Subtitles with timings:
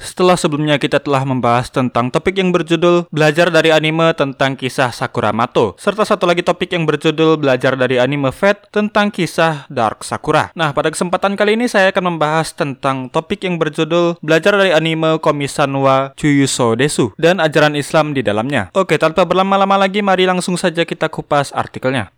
[0.00, 5.28] Setelah sebelumnya kita telah membahas tentang topik yang berjudul Belajar dari anime tentang kisah Sakura
[5.36, 10.48] Mato, serta satu lagi topik yang berjudul Belajar dari anime Fate tentang kisah Dark Sakura.
[10.56, 15.20] Nah, pada kesempatan kali ini saya akan membahas tentang topik yang berjudul Belajar dari anime
[15.20, 18.72] Komisan wa Chuyuso Desu dan ajaran Islam di dalamnya.
[18.72, 22.08] Oke, tanpa berlama-lama lagi mari langsung saja kita kupas artikelnya.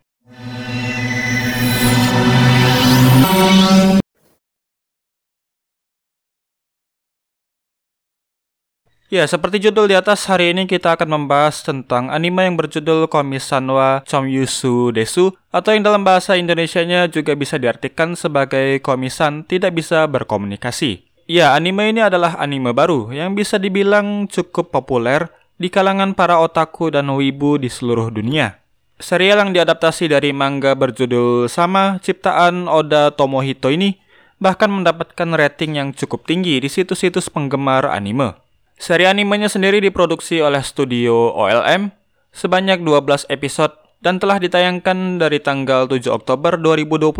[9.12, 14.00] Ya, seperti judul di atas, hari ini kita akan membahas tentang anime yang berjudul Komisanwa
[14.08, 21.04] Chomyusu Desu atau yang dalam bahasa Indonesianya juga bisa diartikan sebagai komisan tidak bisa berkomunikasi.
[21.28, 25.28] Ya, anime ini adalah anime baru yang bisa dibilang cukup populer
[25.60, 28.64] di kalangan para otaku dan wibu di seluruh dunia.
[28.96, 34.00] Serial yang diadaptasi dari manga berjudul sama ciptaan Oda Tomohito ini
[34.40, 38.41] bahkan mendapatkan rating yang cukup tinggi di situs-situs penggemar anime.
[38.82, 41.94] Seri animenya sendiri diproduksi oleh studio OLM
[42.34, 47.14] sebanyak 12 episode dan telah ditayangkan dari tanggal 7 Oktober 2021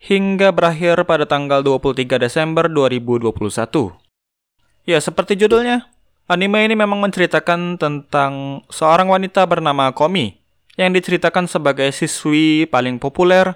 [0.00, 3.28] hingga berakhir pada tanggal 23 Desember 2021.
[4.88, 5.92] Ya, seperti judulnya,
[6.32, 10.40] anime ini memang menceritakan tentang seorang wanita bernama Komi
[10.80, 13.52] yang diceritakan sebagai siswi paling populer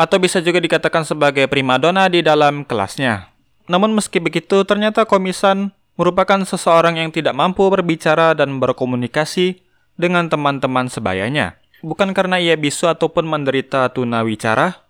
[0.00, 3.28] atau bisa juga dikatakan sebagai primadona di dalam kelasnya.
[3.68, 9.60] Namun meski begitu, ternyata Komisan merupakan seseorang yang tidak mampu berbicara dan berkomunikasi
[9.96, 11.60] dengan teman-teman sebayanya.
[11.82, 14.80] Bukan karena ia bisu ataupun menderita tunawicara,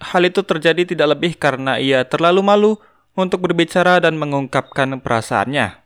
[0.00, 2.72] hal itu terjadi tidak lebih karena ia terlalu malu
[3.12, 5.76] untuk berbicara dan mengungkapkan perasaannya.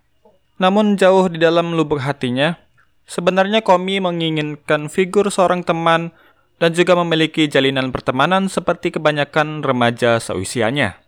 [0.62, 2.54] Namun jauh di dalam lubuk hatinya,
[3.10, 6.14] sebenarnya Komi menginginkan figur seorang teman
[6.62, 11.01] dan juga memiliki jalinan pertemanan seperti kebanyakan remaja seusianya.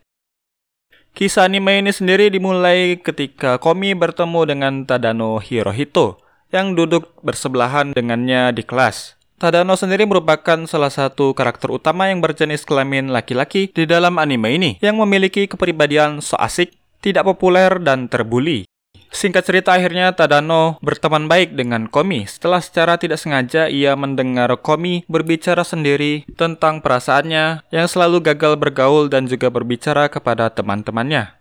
[1.15, 6.19] Kisah anime ini sendiri dimulai ketika Komi bertemu dengan Tadano Hirohito
[6.51, 9.15] yang duduk bersebelahan dengannya di kelas.
[9.39, 14.71] Tadano sendiri merupakan salah satu karakter utama yang berjenis kelamin laki-laki di dalam anime ini
[14.83, 18.67] yang memiliki kepribadian so asik, tidak populer, dan terbuli.
[19.15, 25.07] Singkat cerita akhirnya Tadano berteman baik dengan Komi setelah secara tidak sengaja ia mendengar Komi
[25.07, 31.31] berbicara sendiri tentang perasaannya yang selalu gagal bergaul dan juga berbicara kepada teman-temannya.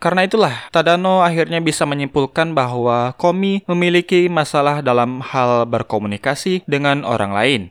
[0.00, 7.36] Karena itulah, Tadano akhirnya bisa menyimpulkan bahwa Komi memiliki masalah dalam hal berkomunikasi dengan orang
[7.36, 7.62] lain.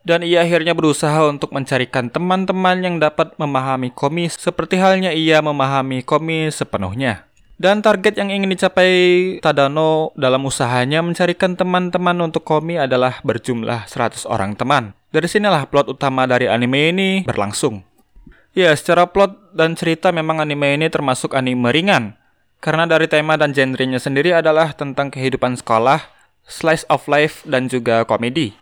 [0.00, 6.00] Dan ia akhirnya berusaha untuk mencarikan teman-teman yang dapat memahami Komi seperti halnya ia memahami
[6.00, 7.29] Komi sepenuhnya.
[7.60, 14.24] Dan target yang ingin dicapai Tadano dalam usahanya mencarikan teman-teman untuk Komi adalah berjumlah 100
[14.24, 14.96] orang teman.
[15.12, 17.84] Dari sinilah plot utama dari anime ini berlangsung.
[18.56, 22.16] Ya, secara plot dan cerita memang anime ini termasuk anime ringan.
[22.64, 26.00] Karena dari tema dan genrenya sendiri adalah tentang kehidupan sekolah,
[26.48, 28.56] slice of life, dan juga komedi.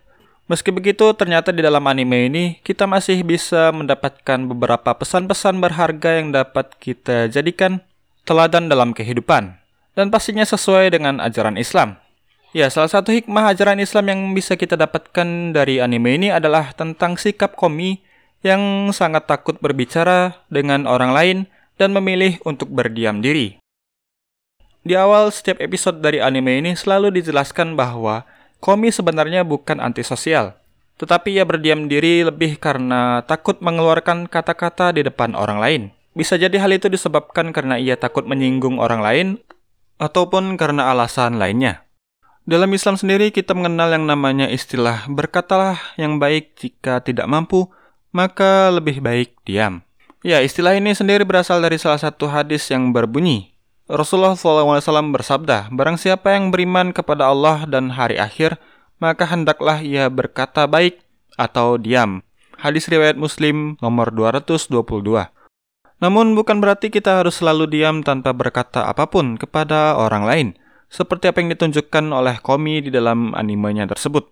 [0.51, 6.35] Meski begitu, ternyata di dalam anime ini kita masih bisa mendapatkan beberapa pesan-pesan berharga yang
[6.35, 7.87] dapat kita jadikan
[8.29, 9.57] teladan dalam kehidupan,
[9.97, 11.97] dan pastinya sesuai dengan ajaran Islam.
[12.53, 17.17] Ya, salah satu hikmah ajaran Islam yang bisa kita dapatkan dari anime ini adalah tentang
[17.17, 18.05] sikap Komi
[18.45, 21.39] yang sangat takut berbicara dengan orang lain
[21.81, 23.57] dan memilih untuk berdiam diri.
[24.85, 28.25] Di awal setiap episode dari anime ini selalu dijelaskan bahwa
[28.65, 30.57] Komi sebenarnya bukan antisosial,
[30.97, 35.83] tetapi ia berdiam diri lebih karena takut mengeluarkan kata-kata di depan orang lain.
[36.19, 39.29] Bisa jadi hal itu disebabkan karena ia takut menyinggung orang lain
[40.03, 41.87] ataupun karena alasan lainnya.
[42.43, 47.71] Dalam Islam sendiri kita mengenal yang namanya istilah berkatalah yang baik jika tidak mampu,
[48.11, 49.87] maka lebih baik diam.
[50.27, 53.55] Ya, istilah ini sendiri berasal dari salah satu hadis yang berbunyi,
[53.89, 54.85] Rasulullah SAW
[55.17, 58.61] bersabda, Barang siapa yang beriman kepada Allah dan hari akhir,
[59.01, 61.01] maka hendaklah ia berkata baik
[61.41, 62.21] atau diam.
[62.61, 65.38] Hadis riwayat Muslim nomor 222.
[65.99, 70.49] Namun bukan berarti kita harus selalu diam tanpa berkata apa pun kepada orang lain,
[70.87, 74.31] seperti apa yang ditunjukkan oleh Komi di dalam animenya tersebut.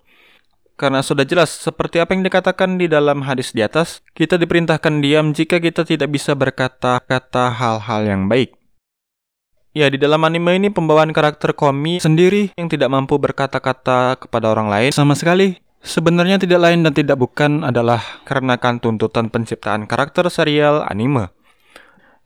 [0.76, 5.32] Karena sudah jelas, seperti apa yang dikatakan di dalam hadis di atas, kita diperintahkan diam
[5.32, 8.52] jika kita tidak bisa berkata-kata hal-hal yang baik.
[9.72, 14.72] Ya, di dalam anime ini pembawaan karakter Komi sendiri yang tidak mampu berkata-kata kepada orang
[14.72, 20.26] lain sama sekali sebenarnya tidak lain dan tidak bukan adalah karena kan tuntutan penciptaan karakter
[20.32, 21.35] serial anime.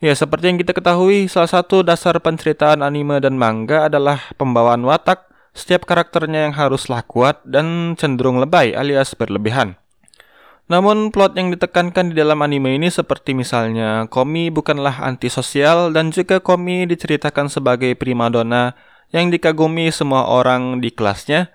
[0.00, 5.28] Ya, seperti yang kita ketahui, salah satu dasar penceritaan anime dan manga adalah pembawaan watak
[5.52, 9.76] setiap karakternya yang haruslah kuat dan cenderung lebay alias berlebihan.
[10.72, 16.40] Namun plot yang ditekankan di dalam anime ini seperti misalnya Komi bukanlah antisosial dan juga
[16.40, 18.72] Komi diceritakan sebagai primadona
[19.12, 21.52] yang dikagumi semua orang di kelasnya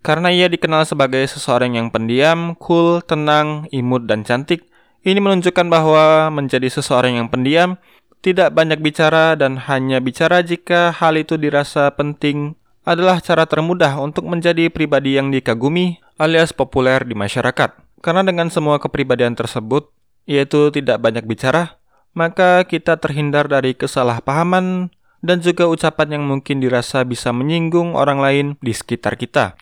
[0.00, 4.71] karena ia dikenal sebagai seseorang yang pendiam, cool, tenang, imut, dan cantik.
[5.02, 7.74] Ini menunjukkan bahwa menjadi seseorang yang pendiam
[8.22, 12.54] tidak banyak bicara dan hanya bicara jika hal itu dirasa penting
[12.86, 17.74] adalah cara termudah untuk menjadi pribadi yang dikagumi alias populer di masyarakat.
[17.98, 19.90] Karena dengan semua kepribadian tersebut,
[20.26, 21.82] yaitu tidak banyak bicara,
[22.14, 28.46] maka kita terhindar dari kesalahpahaman dan juga ucapan yang mungkin dirasa bisa menyinggung orang lain
[28.58, 29.58] di sekitar kita.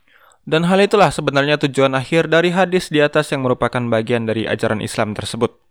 [0.49, 4.81] Dan hal itulah sebenarnya tujuan akhir dari hadis di atas yang merupakan bagian dari ajaran
[4.81, 5.71] Islam tersebut.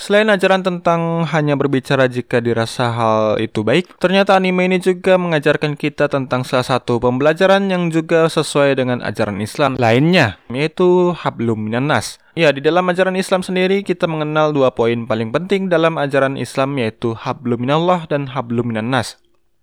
[0.00, 5.76] Selain ajaran tentang hanya berbicara jika dirasa hal itu baik, ternyata anime ini juga mengajarkan
[5.76, 11.92] kita tentang salah satu pembelajaran yang juga sesuai dengan ajaran Islam lainnya, yaitu hablum minan
[12.32, 16.80] Ya, di dalam ajaran Islam sendiri kita mengenal dua poin paling penting dalam ajaran Islam
[16.80, 18.88] yaitu hablum minallah dan hablum minan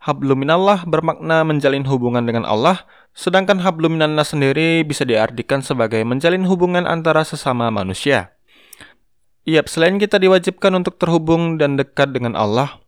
[0.08, 0.16] nas.
[0.16, 6.00] Hablum minallah bermakna menjalin hubungan dengan Allah, sedangkan hablum minan nas sendiri bisa diartikan sebagai
[6.08, 8.32] menjalin hubungan antara sesama manusia.
[9.44, 12.80] Yap, selain kita diwajibkan untuk terhubung dan dekat dengan Allah,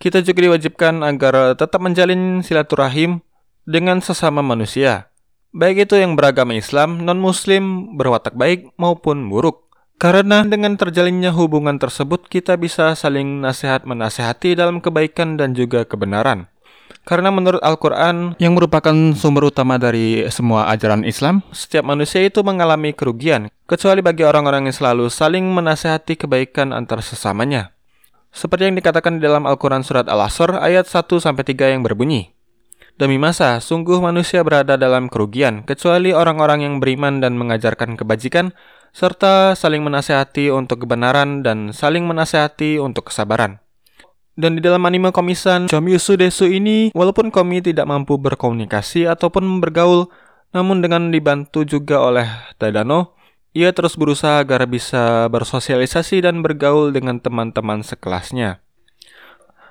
[0.00, 3.20] kita juga diwajibkan agar tetap menjalin silaturahim
[3.68, 5.08] dengan sesama manusia,
[5.52, 9.69] baik itu yang beragama Islam, non-Muslim, berwatak baik maupun buruk.
[10.00, 16.48] Karena dengan terjalinnya hubungan tersebut, kita bisa saling nasihat menasehati dalam kebaikan dan juga kebenaran.
[17.04, 22.96] Karena menurut Al-Quran, yang merupakan sumber utama dari semua ajaran Islam, setiap manusia itu mengalami
[22.96, 27.76] kerugian, kecuali bagi orang-orang yang selalu saling menasehati kebaikan antar sesamanya.
[28.32, 32.32] Seperti yang dikatakan di dalam Al-Quran Surat Al-Asr ayat 1-3 yang berbunyi,
[33.00, 38.52] Demi masa, sungguh manusia berada dalam kerugian, kecuali orang-orang yang beriman dan mengajarkan kebajikan,
[38.90, 43.62] serta saling menasehati untuk kebenaran dan saling menasehati untuk kesabaran.
[44.40, 50.08] Dan di dalam anime komisan, Chomyusu Desu ini, walaupun Komi tidak mampu berkomunikasi ataupun bergaul,
[50.56, 52.24] namun dengan dibantu juga oleh
[52.56, 53.18] Tadano,
[53.52, 58.62] ia terus berusaha agar bisa bersosialisasi dan bergaul dengan teman-teman sekelasnya.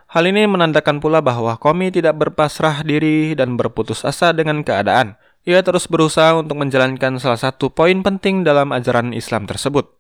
[0.10, 5.18] Hal ini menandakan pula bahwa Komi tidak berpasrah diri dan berputus asa dengan keadaan.
[5.47, 10.00] Ia terus berusaha untuk menjalankan salah satu poin penting dalam ajaran Islam tersebut,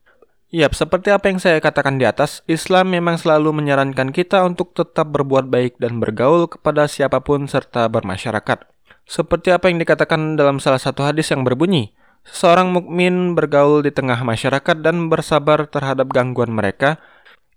[0.49, 5.13] Yap, seperti apa yang saya katakan di atas, Islam memang selalu menyarankan kita untuk tetap
[5.13, 8.65] berbuat baik dan bergaul kepada siapa pun serta bermasyarakat.
[9.05, 11.93] Seperti apa yang dikatakan dalam salah satu hadis yang berbunyi,
[12.25, 16.97] seorang mukmin bergaul di tengah masyarakat dan bersabar terhadap gangguan mereka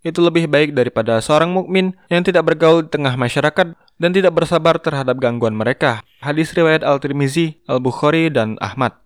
[0.04, 4.82] itu lebih baik daripada seorang mukmin yang tidak bergaul di tengah masyarakat dan tidak bersabar
[4.82, 6.02] terhadap gangguan mereka.
[6.18, 8.98] Hadis riwayat Al-Tirmizi, Al-Bukhari, dan Ahmad.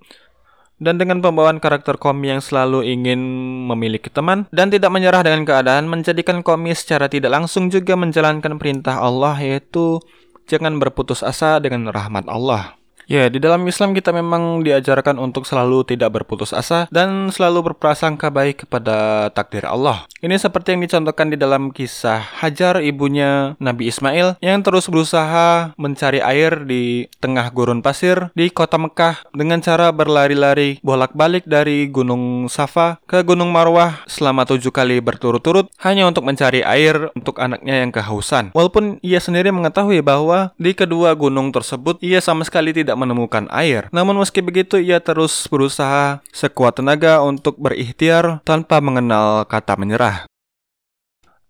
[0.80, 3.20] Dan dengan pembawaan karakter Komi yang selalu ingin
[3.68, 9.00] memiliki teman dan tidak menyerah dengan keadaan menjadikan Komi secara tidak langsung juga menjalankan perintah
[9.00, 10.04] Allah yaitu
[10.44, 12.76] jangan berputus asa dengan rahmat Allah.
[13.06, 18.34] Ya, di dalam Islam kita memang diajarkan untuk selalu tidak berputus asa dan selalu berprasangka
[18.34, 20.10] baik kepada takdir Allah.
[20.18, 26.18] Ini seperti yang dicontohkan di dalam kisah Hajar ibunya Nabi Ismail yang terus berusaha mencari
[26.18, 32.98] air di tengah gurun pasir di kota Mekah dengan cara berlari-lari bolak-balik dari Gunung Safa
[33.06, 38.50] ke Gunung Marwah selama tujuh kali berturut-turut hanya untuk mencari air untuk anaknya yang kehausan.
[38.50, 43.44] Walaupun ia sendiri mengetahui bahwa di kedua gunung tersebut ia sama sekali tidak tidak menemukan
[43.52, 43.92] air.
[43.92, 50.24] Namun meski begitu ia terus berusaha sekuat tenaga untuk berikhtiar tanpa mengenal kata menyerah.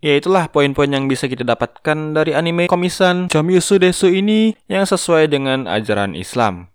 [0.03, 5.31] Ya itulah poin-poin yang bisa kita dapatkan dari anime komisan Chomyusu Desu ini yang sesuai
[5.31, 6.69] dengan ajaran Islam.